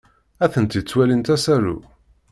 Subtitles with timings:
[0.45, 1.77] Atenti ttwalint asaru.